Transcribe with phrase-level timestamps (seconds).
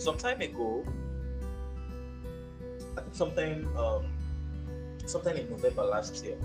[0.00, 0.82] some time ago,
[3.12, 4.06] sometime um
[5.04, 6.36] sometime in November last year.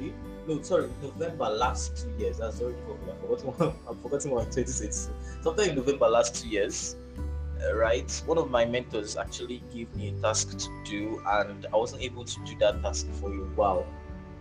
[0.00, 0.12] You?
[0.46, 2.38] No, sorry, November last two years.
[2.38, 5.14] That's already I forgot what I'm forgetting what 2016.
[5.42, 6.96] Sometime in November last two years,
[7.64, 8.22] uh, right?
[8.26, 12.24] One of my mentors actually gave me a task to do, and I wasn't able
[12.24, 13.86] to do that task for a while,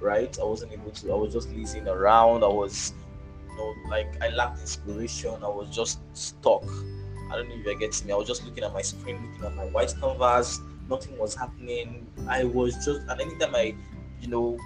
[0.01, 0.37] right?
[0.39, 1.11] I wasn't able to.
[1.11, 2.43] I was just lazing around.
[2.43, 2.93] I was,
[3.49, 5.35] you know, like I lacked inspiration.
[5.41, 6.65] I was just stuck.
[7.33, 8.13] I don't know if you're getting me.
[8.13, 10.61] I was just looking at my screen, looking at my white canvas.
[10.87, 12.05] Nothing was happening.
[12.27, 13.73] I was just, and anytime I,
[14.21, 14.59] you know,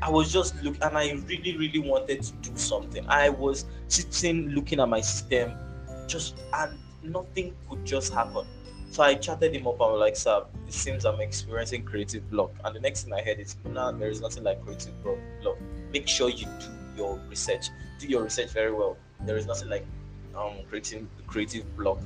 [0.00, 3.04] I was just looking, and I really, really wanted to do something.
[3.06, 5.52] I was sitting, looking at my system,
[6.06, 8.46] just and nothing could just happen.
[8.90, 9.82] So I chatted him up.
[9.82, 13.40] I'm like, "Sir, it seems I'm experiencing creative block." And the next thing I heard
[13.40, 15.58] is, "No, there is nothing like creative block.
[15.92, 17.68] Make sure you do your research.
[17.98, 18.96] Do your research very well.
[19.26, 19.84] There is nothing like
[20.36, 22.00] um creating creative block."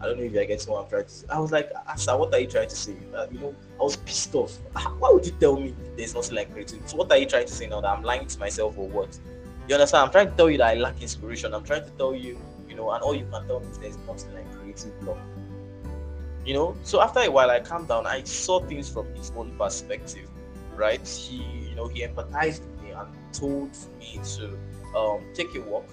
[0.00, 1.26] I don't know if you're getting what I'm trying to say.
[1.30, 2.94] I was like, Asa, what are you trying to say?
[3.14, 4.52] Uh, you know, I was pissed off.
[4.98, 6.86] Why would you tell me there's nothing like creative?
[6.86, 9.18] So what are you trying to say now that I'm lying to myself or what?
[9.68, 10.04] You understand?
[10.04, 11.54] I'm trying to tell you that I lack inspiration.
[11.54, 13.96] I'm trying to tell you, you know, and all you can tell me is there's
[14.06, 15.18] nothing like creative block.
[16.44, 19.56] You know, so after a while I calmed down, I saw things from his own
[19.58, 20.28] perspective,
[20.76, 21.04] right?
[21.08, 24.56] He, you know, he empathized with me and told me to
[24.96, 25.88] um, take a walk,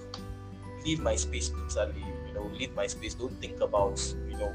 [0.86, 2.04] leave my space totally
[2.34, 3.14] you know, leave my space.
[3.14, 4.54] Don't think about, you know,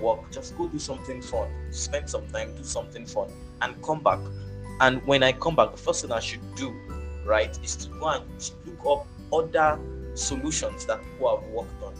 [0.00, 0.30] work.
[0.30, 1.48] Just go do something fun.
[1.70, 4.20] Spend some time, do something fun, and come back.
[4.80, 6.74] And when I come back, the first thing I should do,
[7.24, 9.78] right, is to go and look up other
[10.14, 11.94] solutions that people have worked on.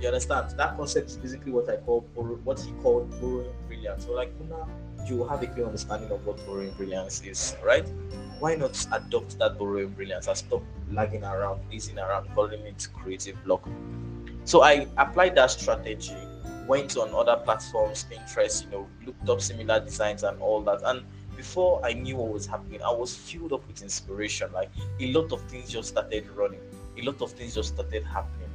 [0.00, 0.56] You understand?
[0.56, 2.00] That concept is basically what I call
[2.44, 4.04] what he called borrowing brilliance.
[4.04, 4.68] So like now
[5.06, 7.86] you have a clear understanding of what borrowing brilliance is, right?
[8.38, 13.42] Why not adopt that borrowing brilliance and stop lagging around, lazing around, calling it creative
[13.44, 13.68] block?
[14.44, 16.16] So I applied that strategy,
[16.66, 20.80] went on other platforms, Pinterest, you know, looked up similar designs and all that.
[20.84, 21.02] And
[21.36, 24.52] before I knew what was happening, I was filled up with inspiration.
[24.52, 24.70] Like
[25.00, 26.60] a lot of things just started running,
[26.98, 28.48] a lot of things just started happening.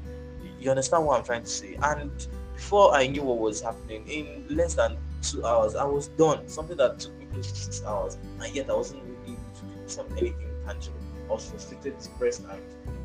[0.59, 1.77] You understand what I'm trying to say?
[1.81, 6.47] And before I knew what was happening, in less than two hours, I was done.
[6.47, 9.61] Something that took me close to six hours, and yet I wasn't really able to
[9.61, 10.99] do some anything tangible.
[11.29, 12.61] I was frustrated, depressed, and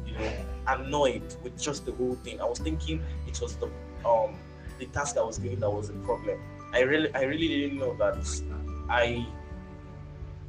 [0.06, 0.30] you know,
[0.66, 2.40] annoyed with just the whole thing.
[2.40, 3.66] I was thinking it was the
[4.04, 4.36] um
[4.78, 6.38] the task I was given that was the problem.
[6.72, 8.18] I really I really didn't know that
[8.90, 9.26] I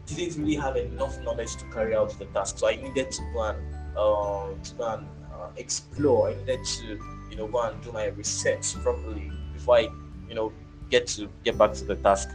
[0.05, 2.57] didn't really have enough knowledge to carry out the task.
[2.57, 6.29] So I needed to go and um to go and uh, explore.
[6.29, 6.99] I needed to
[7.29, 9.87] you know go and do my research properly before I
[10.27, 10.51] you know
[10.89, 12.29] get to get back to the task.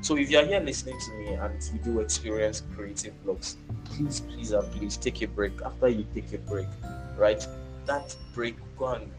[0.00, 4.52] So if you're here listening to me and you do experience creative blocks, please, please,
[4.52, 5.60] and please take a break.
[5.64, 6.68] After you take a break,
[7.16, 7.44] right?
[7.86, 9.10] That break, go and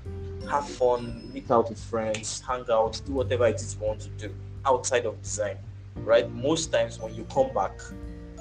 [0.50, 4.10] have fun, meet out with friends, hang out, do whatever it is you want to
[4.10, 4.34] do
[4.66, 5.58] outside of design,
[5.98, 6.32] right?
[6.32, 7.80] Most times when you come back,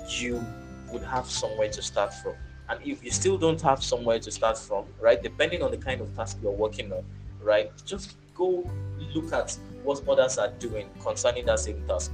[0.09, 0.45] you
[0.93, 2.35] would have somewhere to start from.
[2.69, 6.01] And if you still don't have somewhere to start from, right, depending on the kind
[6.01, 7.05] of task you're working on,
[7.43, 8.71] right, just go
[9.15, 12.13] look at what others are doing concerning that same task.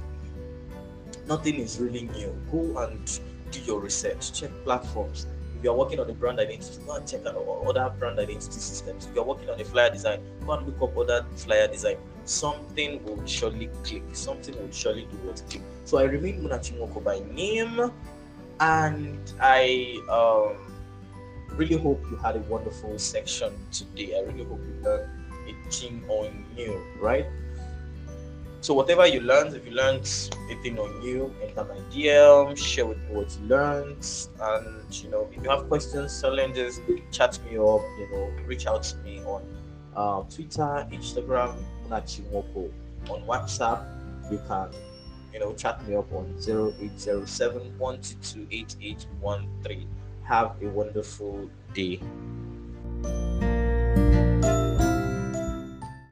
[1.27, 2.33] Nothing is really new.
[2.51, 3.19] Go and
[3.51, 5.27] do your research, check platforms,
[5.57, 9.07] If you're working on a brand identity, go and check out other brand identity systems.
[9.07, 11.97] If you're working on a flyer design, go and look up other flyer design.
[12.25, 14.03] Something will surely click.
[14.13, 15.61] Something will surely do what click.
[15.85, 17.91] So I remain Munachimoko by name,
[18.59, 20.57] and I um,
[21.57, 24.17] really hope you had a wonderful section today.
[24.17, 25.09] I really hope you learned
[25.47, 27.25] a thing on you, right?
[28.65, 30.09] So whatever you learned, if you learned
[30.49, 34.03] anything on you, enter my DM, share with me what you learned,
[34.41, 36.81] and you know, if you have questions, challenges,
[37.11, 37.81] chat me up.
[37.99, 39.43] You know, reach out to me on
[39.95, 41.53] uh, Twitter, Instagram,
[41.87, 42.71] Munachimoko.
[43.11, 43.85] On WhatsApp,
[44.31, 44.71] you can
[45.31, 47.71] you know chat me up on 0807
[50.23, 51.99] Have a wonderful day.